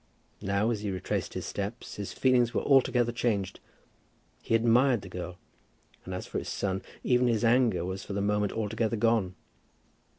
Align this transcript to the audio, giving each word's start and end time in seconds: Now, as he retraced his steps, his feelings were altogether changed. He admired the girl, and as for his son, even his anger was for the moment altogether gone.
Now, 0.41 0.71
as 0.71 0.79
he 0.81 0.89
retraced 0.89 1.35
his 1.35 1.45
steps, 1.45 1.97
his 1.97 2.11
feelings 2.11 2.55
were 2.55 2.63
altogether 2.63 3.11
changed. 3.11 3.59
He 4.41 4.55
admired 4.55 5.03
the 5.03 5.09
girl, 5.09 5.37
and 6.05 6.13
as 6.15 6.25
for 6.25 6.39
his 6.39 6.49
son, 6.49 6.81
even 7.03 7.27
his 7.27 7.45
anger 7.45 7.85
was 7.85 8.03
for 8.03 8.13
the 8.13 8.19
moment 8.21 8.51
altogether 8.51 8.95
gone. 8.95 9.35